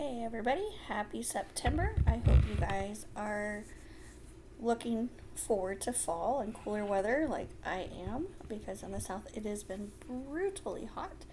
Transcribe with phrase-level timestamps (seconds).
[0.00, 1.94] Hey everybody, happy September.
[2.06, 3.66] I hope you guys are
[4.58, 9.44] looking forward to fall and cooler weather like I am because in the south it
[9.44, 11.26] has been brutally hot.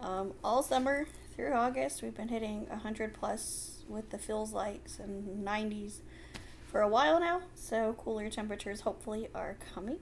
[0.00, 5.44] Um, all summer through August, we've been hitting 100 plus with the feels likes and
[5.44, 5.96] 90s
[6.68, 9.98] for a while now, so cooler temperatures hopefully are coming.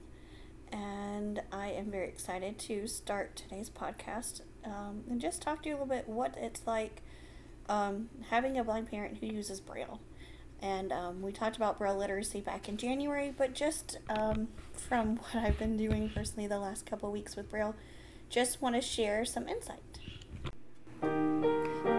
[0.71, 5.77] And I am very excited to start today's podcast um, and just talk to you
[5.77, 7.01] a little bit what it's like
[7.69, 9.99] um, having a blind parent who uses Braille.
[10.61, 15.35] And um, we talked about Braille literacy back in January, but just um, from what
[15.35, 17.75] I've been doing personally the last couple weeks with Braille,
[18.29, 19.81] just want to share some insight.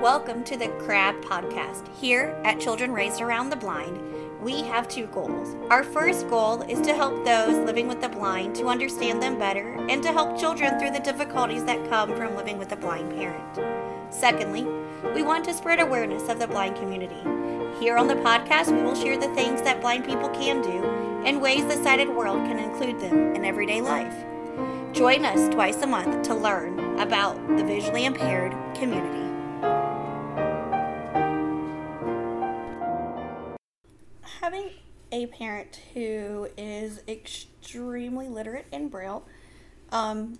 [0.02, 1.88] Welcome to the CRAB podcast.
[1.96, 4.00] Here at Children Raised Around the Blind,
[4.42, 5.56] we have two goals.
[5.70, 9.74] Our first goal is to help those living with the blind to understand them better
[9.88, 14.12] and to help children through the difficulties that come from living with a blind parent.
[14.12, 14.66] Secondly,
[15.12, 17.20] we want to spread awareness of the blind community.
[17.80, 20.84] Here on the podcast, we will share the things that blind people can do
[21.26, 24.14] and ways the sighted world can include them in everyday life.
[24.92, 29.24] Join us twice a month to learn about the visually impaired community.
[34.40, 34.70] Having
[35.10, 39.24] a parent who is extremely literate in Braille,
[39.90, 40.38] um,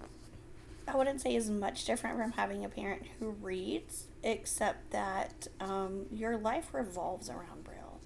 [0.87, 6.07] I wouldn't say is much different from having a parent who reads, except that um,
[6.13, 8.01] your life revolves around Braille.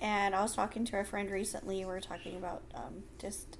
[0.00, 3.58] And I was talking to a friend recently, we were talking about um, just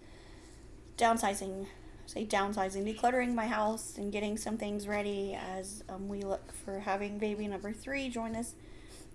[0.99, 1.67] downsizing,
[2.07, 6.81] say downsizing, decluttering my house and getting some things ready as um, we look for
[6.81, 8.55] having baby number three join us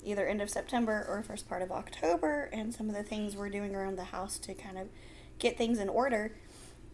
[0.03, 3.49] either end of September or first part of October, and some of the things we're
[3.49, 4.87] doing around the house to kind of
[5.39, 6.35] get things in order.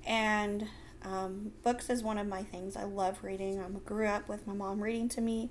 [0.06, 0.68] And
[1.04, 2.76] um, books is one of my things.
[2.76, 3.60] I love reading.
[3.60, 5.50] I grew up with my mom reading to me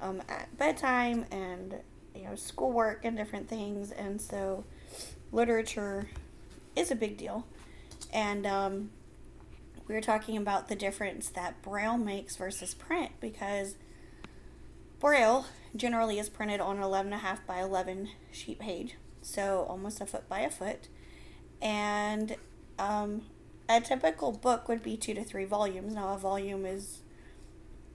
[0.00, 1.76] um, at bedtime and
[2.14, 4.64] you know schoolwork and different things, and so
[5.32, 6.08] literature
[6.76, 7.46] is a big deal.
[8.12, 8.90] And um,
[9.86, 13.76] we were talking about the difference that Braille makes versus print because
[14.98, 20.28] Braille generally is printed on an 11.5 by 11 sheet page, so almost a foot
[20.28, 20.88] by a foot.
[21.62, 22.36] And
[22.78, 23.22] um,
[23.70, 25.94] a typical book would be two to three volumes.
[25.94, 27.02] Now, a volume is,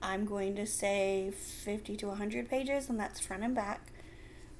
[0.02, 3.92] I'm going to say, 50 to 100 pages, and that's front and back.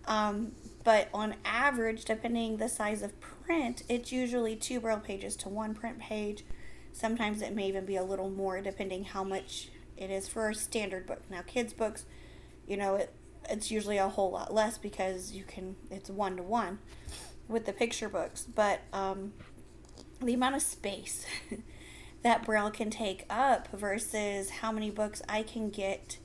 [0.07, 0.53] Um,
[0.85, 5.75] but on average, depending the size of print, it's usually two braille pages to one
[5.75, 6.45] print page.
[6.93, 10.55] Sometimes it may even be a little more, depending how much it is for a
[10.55, 11.23] standard book.
[11.31, 12.05] Now, kids' books
[12.67, 13.13] you know, it,
[13.49, 16.79] it's usually a whole lot less because you can, it's one to one
[17.49, 18.43] with the picture books.
[18.43, 19.33] But um,
[20.21, 21.27] the amount of space
[22.23, 26.19] that Braille can take up versus how many books I can get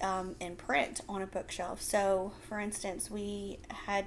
[0.00, 1.80] um, in print on a bookshelf.
[1.80, 4.06] So, for instance, we had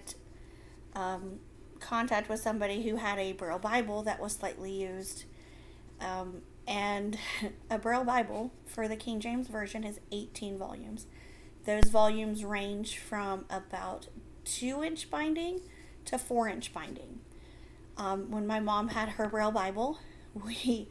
[0.96, 1.40] um,
[1.80, 5.26] contact with somebody who had a Braille Bible that was slightly used.
[6.00, 7.18] Um, and
[7.70, 11.08] a Braille Bible for the King James Version is 18 volumes.
[11.66, 14.08] Those volumes range from about
[14.46, 15.62] two inch binding
[16.06, 17.20] to four inch binding.
[18.00, 20.00] Um, when my mom had her Braille Bible,
[20.34, 20.88] we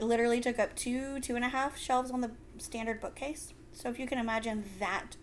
[0.00, 3.54] literally took up two, two and a half shelves on the standard bookcase.
[3.72, 5.16] So if you can imagine that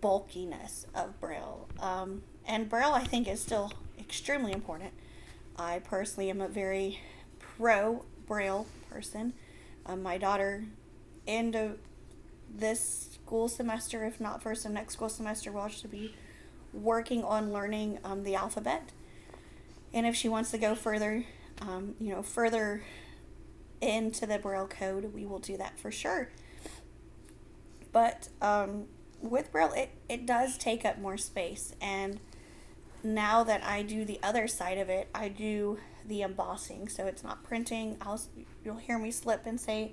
[0.00, 1.68] bulkiness of Braille.
[1.80, 4.92] Um, and Braille, I think, is still extremely important.
[5.56, 7.00] I personally am a very
[7.38, 9.34] pro Braille person.
[9.86, 10.64] Um, my daughter,
[11.26, 11.78] end of
[12.54, 16.14] this school semester, if not first and next school semester, will actually be
[16.72, 18.90] working on learning um, the alphabet.
[19.94, 21.24] And if she wants to go further,
[21.62, 22.82] um, you know, further
[23.80, 26.30] into the Braille code, we will do that for sure.
[27.92, 28.86] But um,
[29.22, 31.76] with Braille, it, it does take up more space.
[31.80, 32.18] And
[33.04, 36.88] now that I do the other side of it, I do the embossing.
[36.88, 37.96] So it's not printing.
[38.00, 38.20] I'll,
[38.64, 39.92] you'll hear me slip and say,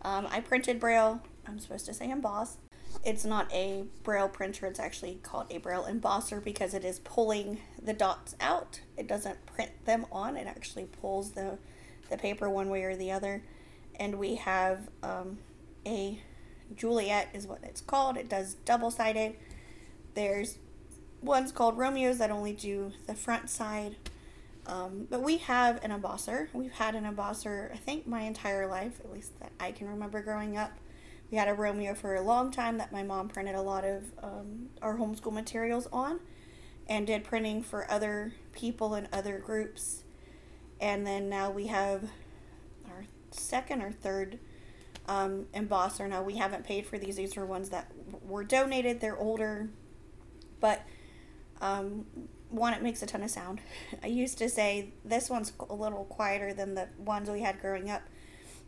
[0.00, 1.20] um, I printed Braille.
[1.46, 2.56] I'm supposed to say emboss
[3.04, 7.60] it's not a braille printer it's actually called a braille embosser because it is pulling
[7.82, 8.80] the dots out.
[8.96, 11.58] It doesn't print them on it actually pulls the
[12.10, 13.42] the paper one way or the other.
[13.98, 15.38] And we have um,
[15.86, 16.20] a
[16.74, 18.16] juliet is what it's called.
[18.16, 19.36] It does double sided.
[20.14, 20.58] There's
[21.22, 23.96] ones called romeos that only do the front side.
[24.66, 26.48] Um, but we have an embosser.
[26.52, 30.22] We've had an embosser i think my entire life at least that i can remember
[30.22, 30.72] growing up
[31.32, 34.04] we had a Romeo for a long time that my mom printed a lot of
[34.22, 36.20] um, our homeschool materials on
[36.86, 40.04] and did printing for other people and other groups.
[40.78, 42.10] And then now we have
[42.86, 44.38] our second or third
[45.08, 46.06] um, embosser.
[46.06, 47.16] Now, we haven't paid for these.
[47.16, 47.90] These are ones that
[48.22, 49.00] were donated.
[49.00, 49.70] They're older,
[50.60, 50.82] but
[51.62, 52.04] um,
[52.50, 53.62] one, it makes a ton of sound.
[54.02, 57.88] I used to say this one's a little quieter than the ones we had growing
[57.88, 58.02] up.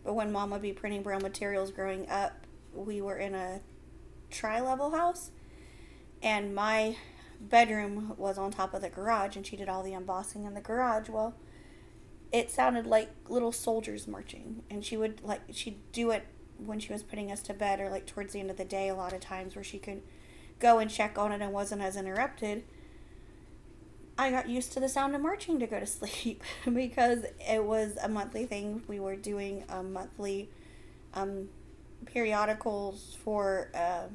[0.03, 3.61] But when mom would be printing braille materials growing up, we were in a
[4.31, 5.31] tri level house,
[6.23, 6.97] and my
[7.41, 10.61] bedroom was on top of the garage, and she did all the embossing in the
[10.61, 11.09] garage.
[11.09, 11.35] Well,
[12.33, 16.27] it sounded like little soldiers marching, and she would like she'd do it
[16.59, 18.89] when she was putting us to bed or like towards the end of the day
[18.89, 20.03] a lot of times where she could
[20.61, 22.63] go and check on it and wasn't as interrupted
[24.17, 26.43] I got used to the sound of marching to go to sleep
[26.73, 28.83] because it was a monthly thing.
[28.87, 30.51] We were doing a monthly
[31.15, 31.49] um,
[32.05, 34.09] periodicals for uh,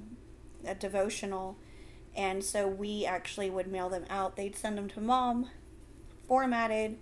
[0.65, 1.57] a devotional,
[2.15, 4.35] and so we actually would mail them out.
[4.35, 5.49] They'd send them to mom,
[6.27, 6.97] formatted,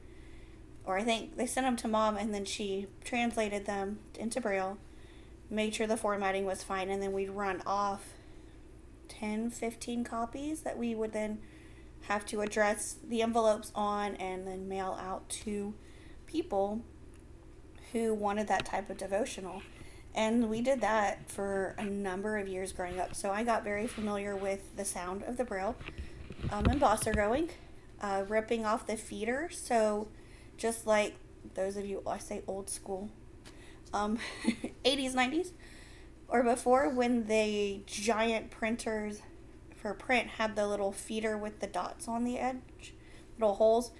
[0.86, 4.78] or I think they sent them to mom, and then she translated them into Braille,
[5.50, 8.14] made sure the formatting was fine, and then we'd run off
[9.10, 11.40] 10, 15 copies that we would then
[12.08, 15.74] have to address the envelopes on and then mail out to
[16.26, 16.82] people
[17.92, 19.62] who wanted that type of devotional.
[20.18, 23.14] And we did that for a number of years growing up.
[23.14, 25.76] So I got very familiar with the sound of the braille
[26.52, 27.52] um, embosser going,
[28.02, 29.48] uh, ripping off the feeder.
[29.52, 30.08] So
[30.58, 31.14] just like
[31.54, 33.12] those of you, I say old school,
[33.94, 34.18] um,
[34.84, 35.52] 80s, 90s,
[36.28, 39.22] or before when the giant printers
[39.76, 42.96] for print had the little feeder with the dots on the edge,
[43.38, 43.92] little holes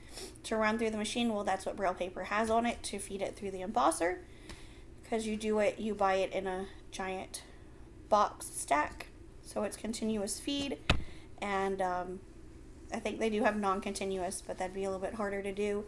[0.46, 1.32] to run through the machine.
[1.32, 4.22] Well, that's what Braille paper has on it to feed it through the embosser.
[5.08, 7.44] Because you do it, you buy it in a giant
[8.10, 9.08] box stack,
[9.42, 10.78] so it's continuous feed.
[11.42, 12.20] And um,
[12.94, 15.54] I think they do have non continuous, but that'd be a little bit harder to
[15.54, 15.86] do.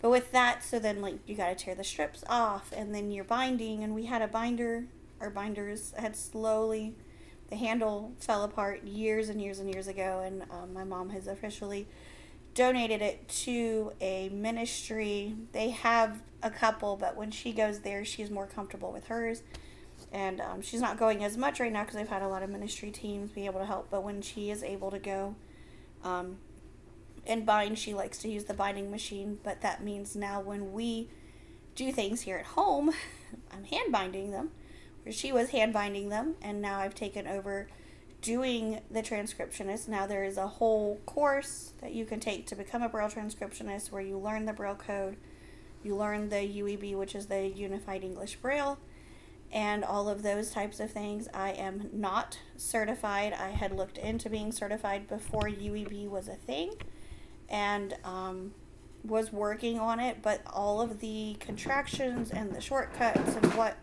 [0.00, 3.10] But with that, so then like you got to tear the strips off, and then
[3.10, 3.82] you're binding.
[3.84, 4.84] And we had a binder.
[5.20, 6.94] Our binders had slowly
[7.50, 11.26] the handle fell apart years and years and years ago, and um, my mom has
[11.26, 11.86] officially
[12.54, 15.34] donated it to a ministry.
[15.52, 19.42] They have a couple, but when she goes there, she's more comfortable with hers.
[20.12, 22.50] And um, she's not going as much right now because they've had a lot of
[22.50, 23.90] ministry teams be able to help.
[23.90, 25.34] But when she is able to go
[26.04, 26.38] um,
[27.26, 29.38] and bind, she likes to use the binding machine.
[29.42, 31.08] But that means now when we
[31.74, 32.92] do things here at home,
[33.52, 34.50] I'm hand binding them
[35.04, 37.68] where she was hand binding them, and now I've taken over
[38.24, 39.86] doing the transcriptionist.
[39.86, 43.92] Now there is a whole course that you can take to become a Braille transcriptionist
[43.92, 45.18] where you learn the Braille code,
[45.82, 48.78] you learn the UEB, which is the Unified English Braille,
[49.52, 51.28] and all of those types of things.
[51.34, 53.34] I am not certified.
[53.34, 56.72] I had looked into being certified before UEB was a thing
[57.50, 58.54] and um,
[59.06, 63.76] was working on it, but all of the contractions and the shortcuts and what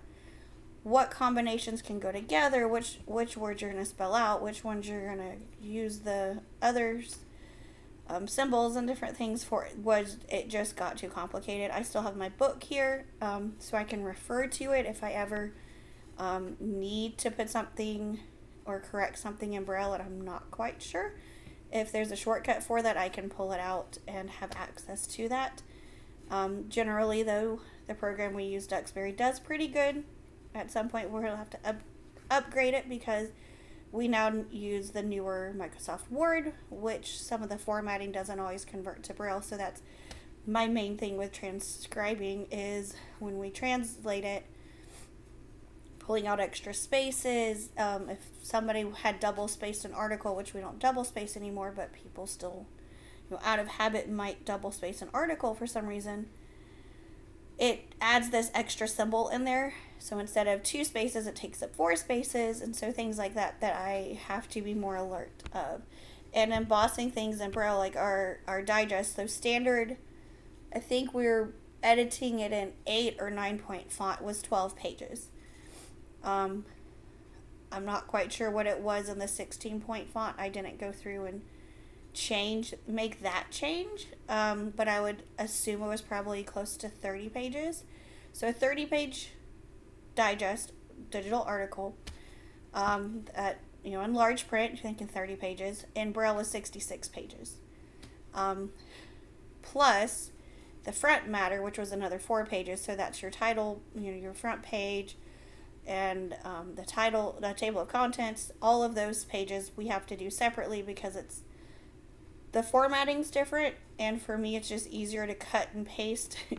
[0.84, 4.88] what combinations can go together, which which words you're going to spell out, which ones
[4.88, 7.20] you're going to use the others
[8.12, 11.72] um, symbols and different things for was it just got too complicated.
[11.72, 15.12] I still have my book here, um, so I can refer to it if I
[15.12, 15.54] ever
[16.18, 18.20] um, need to put something
[18.66, 21.14] or correct something in Braille and I'm not quite sure.
[21.72, 25.30] If there's a shortcut for that, I can pull it out and have access to
[25.30, 25.62] that.
[26.30, 30.04] Um, generally, though, the program we use, Duxbury, does pretty good
[30.54, 31.82] at some point we'll have to up,
[32.30, 33.30] upgrade it because
[33.92, 39.04] we now use the newer Microsoft Word, which some of the formatting doesn't always convert
[39.04, 39.42] to Braille.
[39.42, 39.82] So that's
[40.48, 44.46] my main thing with transcribing is when we translate it,
[46.00, 47.70] pulling out extra spaces.
[47.78, 51.92] Um, if somebody had double spaced an article, which we don't double space anymore, but
[51.92, 52.66] people still,
[53.30, 56.28] you know, out of habit might double space an article for some reason
[57.62, 59.76] it adds this extra symbol in there.
[60.02, 63.62] So instead of two spaces, it takes up four spaces, and so things like that
[63.62, 65.84] that I have to be more alert of.
[66.34, 69.98] And embossing things in Braille, like our our digest, so standard.
[70.74, 71.54] I think we are
[71.84, 75.28] editing it in eight or nine point font was twelve pages.
[76.24, 76.66] Um,
[77.72, 80.36] I'm not quite sure what it was in the sixteen point font.
[80.40, 81.42] I didn't go through and
[82.14, 87.30] change make that change um, but i would assume it was probably close to 30
[87.30, 87.86] pages
[88.34, 89.30] so a 30 page
[90.16, 90.72] digest
[91.10, 91.96] digital article
[92.74, 97.56] um, at you know in large print thinking 30 pages and braille was 66 pages.
[98.34, 98.72] Um,
[99.62, 100.32] plus
[100.84, 104.34] the front matter which was another four pages so that's your title you know your
[104.34, 105.16] front page
[105.86, 110.16] and um, the title the table of contents all of those pages we have to
[110.16, 111.42] do separately because it's
[112.52, 116.38] the formatting's different and for me it's just easier to cut and paste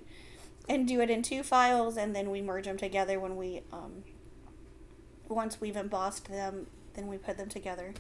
[0.69, 4.05] and do it in two files and then we merge them together when we um,
[5.29, 7.95] once we've embossed them, then we put them together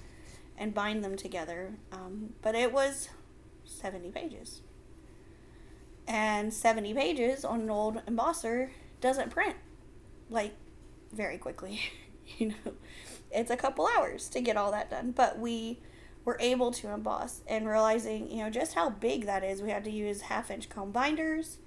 [0.57, 1.75] and bind them together.
[1.90, 3.09] Um, but it was
[3.64, 4.61] 70 pages.
[6.07, 9.57] And 70 pages on an old embosser doesn't print
[10.31, 10.54] like
[11.12, 11.81] very quickly.
[12.38, 12.73] you know,
[13.31, 15.12] it's a couple hours to get all that done.
[15.12, 15.81] But we
[16.25, 19.61] were able to emboss and realizing, you know, just how big that is.
[19.61, 21.59] We had to use half inch comb binders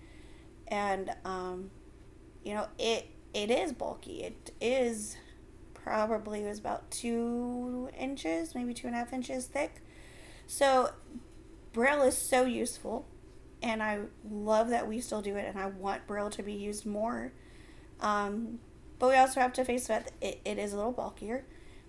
[0.68, 1.72] and, um,
[2.44, 4.24] you know, it it is bulky.
[4.24, 5.18] It is
[5.74, 9.82] probably was about two inches, maybe two and a half inches thick.
[10.48, 10.92] So
[11.74, 13.06] Braille is so useful,
[13.62, 16.86] and I love that we still do it, and I want Braille to be used
[16.86, 17.34] more.
[18.00, 18.60] Um,
[19.00, 21.46] but we also have to face that it, it is a little bulkier.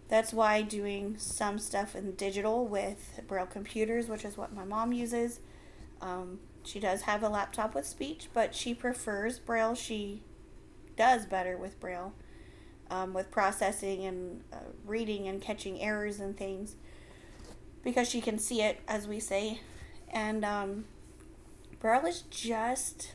[0.09, 4.93] That's why doing some stuff in digital with Braille computers, which is what my mom
[4.93, 5.41] uses.
[6.01, 9.75] Um, she does have a laptop with speech, but she prefers Braille.
[9.75, 10.23] She
[10.97, 12.13] does better with Braille,
[12.91, 16.77] um, with processing and uh, reading and catching errors and things,
[17.85, 19.61] because she can see it, as we say.
[20.09, 20.85] And um,
[21.79, 23.13] Braille is just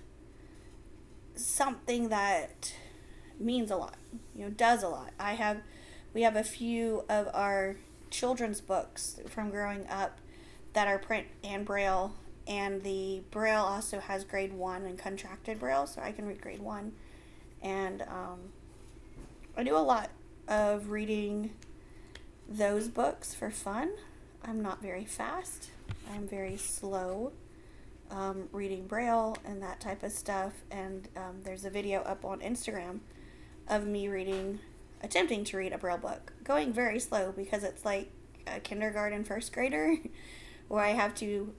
[1.35, 2.73] something that
[3.39, 3.95] means a lot,
[4.35, 5.11] you know, does a lot.
[5.19, 5.61] I have,
[6.13, 7.77] we have a few of our
[8.09, 10.19] children's books from growing up
[10.73, 12.13] that are print and Braille
[12.51, 16.61] and the braille also has grade one and contracted braille so i can read grade
[16.61, 16.91] one
[17.61, 18.39] and um,
[19.55, 20.09] I do a lot
[20.47, 21.51] of reading
[22.47, 23.91] those books for fun.
[24.43, 25.69] I'm not very fast.
[26.11, 27.31] I'm very slow
[28.09, 30.53] um, reading Braille and that type of stuff.
[30.71, 32.99] And um, there's a video up on Instagram
[33.67, 34.59] of me reading,
[35.01, 38.09] attempting to read a Braille book, going very slow because it's like
[38.47, 39.95] a kindergarten first grader
[40.67, 41.53] where I have to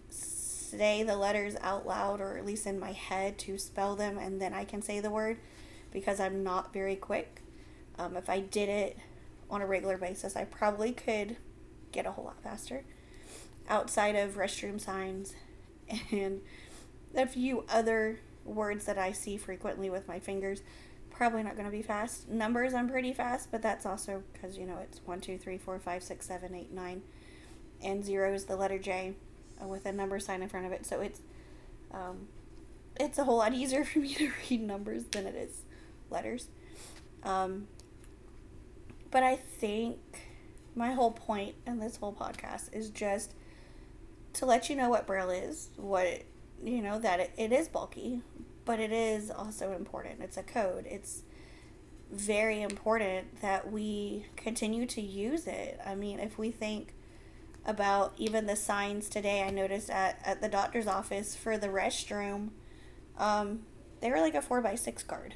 [0.72, 4.40] say the letters out loud or at least in my head to spell them and
[4.40, 5.38] then I can say the word
[5.92, 7.42] because I'm not very quick.
[7.98, 8.98] Um, if I did it
[9.50, 11.36] on a regular basis, I probably could
[11.92, 12.84] get a whole lot faster.
[13.68, 15.34] Outside of restroom signs
[16.10, 16.40] and
[17.14, 20.62] a few other words that I see frequently with my fingers,
[21.10, 22.28] probably not going to be fast.
[22.28, 25.78] Numbers, I'm pretty fast, but that's also because, you know, it's 1, 2, 3, 4,
[25.78, 27.02] 5, 6, 7, 8, 9,
[27.84, 29.14] and 0 is the letter J
[29.68, 30.86] with a number sign in front of it.
[30.86, 31.20] So it's,
[31.92, 32.28] um,
[32.98, 35.62] it's a whole lot easier for me to read numbers than it is
[36.10, 36.48] letters.
[37.22, 37.68] Um,
[39.10, 39.98] but I think
[40.74, 43.34] my whole point in this whole podcast is just
[44.34, 46.26] to let you know what Braille is, what, it,
[46.64, 48.22] you know, that it, it is bulky,
[48.64, 50.20] but it is also important.
[50.22, 50.86] It's a code.
[50.86, 51.22] It's
[52.10, 55.80] very important that we continue to use it.
[55.84, 56.94] I mean, if we think
[57.64, 62.50] about even the signs today, I noticed at, at the doctor's office for the restroom,
[63.18, 63.60] um,
[64.00, 65.34] they were like a 4 by 6 card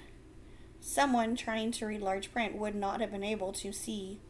[0.86, 4.20] someone trying to read large print would not have been able to see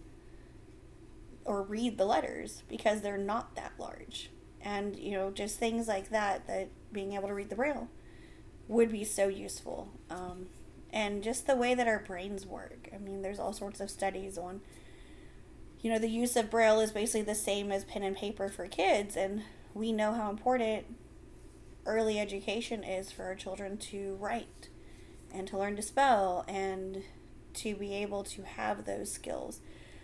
[1.44, 4.30] or read the letters because they're not that large.
[4.62, 7.88] And, you know, just things like that, that being able to read the braille
[8.68, 9.92] would be so useful.
[10.10, 10.46] Um,
[10.90, 12.88] and just the way that our brains work.
[12.92, 14.62] I mean, there's all sorts of studies on,
[15.80, 18.66] you know, the use of braille is basically the same as pen and paper for
[18.66, 19.16] kids.
[19.16, 19.42] And
[19.75, 20.87] we know how important
[21.85, 24.68] early education is for our children to write
[25.33, 27.02] and to learn to spell and
[27.54, 29.61] to be able to have those skills.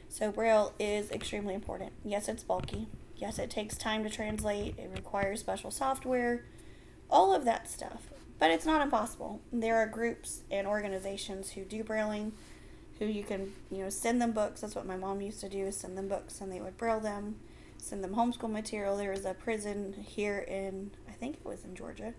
[0.08, 1.92] So, Braille is extremely important.
[2.04, 2.86] Yes, it's bulky.
[3.16, 4.78] Yes, it takes time to translate.
[4.78, 6.44] It requires special software,
[7.08, 8.10] all of that stuff.
[8.38, 9.40] But it's not impossible.
[9.52, 12.32] There are groups and organizations who do Brailing,
[13.02, 14.60] who you can, you know, send them books.
[14.60, 17.00] That's what my mom used to do, is send them books and they would Braille
[17.00, 17.36] them,
[17.78, 18.96] send them homeschool material.
[18.96, 22.14] There was a prison here in, I think it was in Georgia,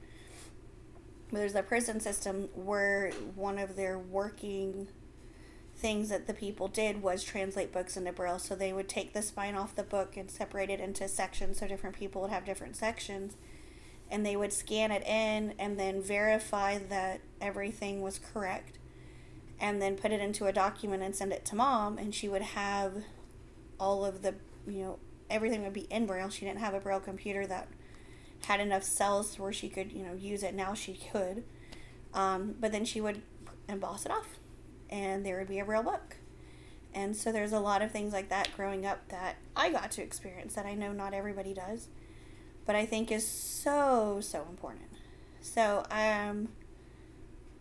[1.32, 4.88] there's a prison system where one of their working
[5.76, 9.24] things that the people did was translate books into braille so they would take the
[9.24, 12.76] spine off the book and separate it into sections so different people would have different
[12.76, 13.36] sections
[14.12, 18.78] and they would scan it in and then verify that everything was correct
[19.60, 22.42] and then put it into a document and send it to mom and she would
[22.42, 23.04] have
[23.80, 24.36] all of the
[24.68, 27.68] you know everything would be in braille she didn't have a braille computer that
[28.46, 30.54] had enough cells where she could, you know, use it.
[30.54, 31.44] Now she could.
[32.14, 33.22] Um, but then she would
[33.68, 34.38] emboss it off
[34.90, 36.18] and there would be a real book.
[36.94, 40.04] And so there's a lot of things like that growing up that I got to
[40.04, 41.88] experience that I know not everybody does,
[42.66, 44.90] but I think is so, so important.
[45.42, 46.50] So, um,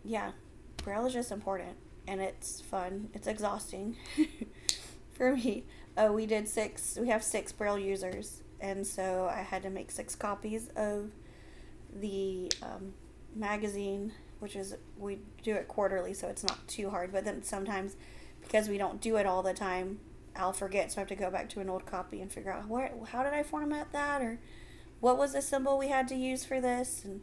[0.03, 0.31] yeah,
[0.77, 3.09] Braille is just important and it's fun.
[3.13, 3.95] It's exhausting
[5.13, 5.63] for me.
[5.95, 9.91] Uh, we did six, we have six Braille users and so I had to make
[9.91, 11.11] six copies of
[11.93, 12.93] the um,
[13.35, 17.11] magazine, which is we do it quarterly, so it's not too hard.
[17.11, 17.97] But then sometimes
[18.41, 19.99] because we don't do it all the time,
[20.35, 20.91] I'll forget.
[20.91, 23.23] So I have to go back to an old copy and figure out where, how
[23.23, 24.39] did I format that or
[25.01, 27.19] what was the symbol we had to use for this and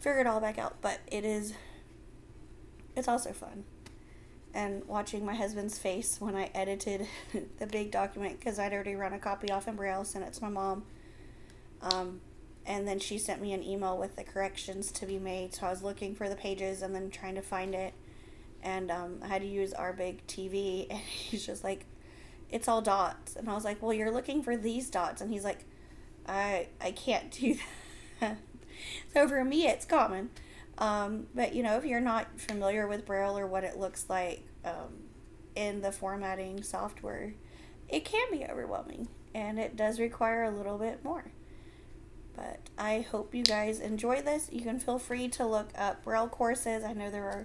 [0.00, 0.80] figure it all back out.
[0.80, 1.54] But it is,
[2.96, 3.64] it's also fun.
[4.56, 7.06] And watching my husband's face when I edited
[7.58, 10.42] the big document because I'd already run a copy off in Braille, sent it to
[10.42, 10.84] my mom.
[11.82, 12.22] Um,
[12.64, 15.54] and then she sent me an email with the corrections to be made.
[15.54, 17.92] So I was looking for the pages and then trying to find it.
[18.62, 21.84] And um, I had to use our big TV, and he's just like,
[22.50, 23.36] it's all dots.
[23.36, 25.20] And I was like, well, you're looking for these dots.
[25.20, 25.66] And he's like,
[26.26, 27.56] I, I can't do
[28.20, 28.38] that.
[29.12, 30.30] so for me, it's common.
[30.78, 34.42] Um, but, you know, if you're not familiar with Braille or what it looks like
[34.64, 35.04] um,
[35.54, 37.34] in the formatting software,
[37.88, 39.08] it can be overwhelming.
[39.34, 41.24] And it does require a little bit more.
[42.34, 44.50] But I hope you guys enjoy this.
[44.52, 46.84] You can feel free to look up Braille courses.
[46.84, 47.44] I know there are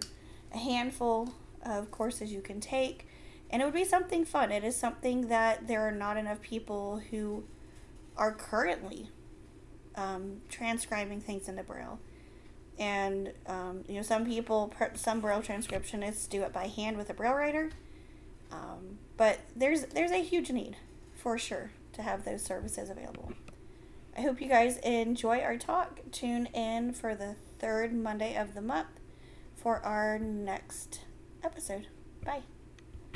[0.53, 1.33] a handful
[1.65, 3.07] of courses you can take,
[3.49, 4.51] and it would be something fun.
[4.51, 7.45] It is something that there are not enough people who
[8.17, 9.09] are currently
[9.95, 11.99] um, transcribing things into Braille.
[12.79, 17.13] And um, you know, some people, some Braille transcriptionists do it by hand with a
[17.13, 17.71] Braille writer.
[18.51, 20.77] Um, but there's there's a huge need,
[21.13, 23.33] for sure, to have those services available.
[24.17, 26.01] I hope you guys enjoy our talk.
[26.11, 28.87] Tune in for the third Monday of the month
[29.55, 31.01] for our next
[31.43, 31.87] episode.
[32.25, 32.41] Bye.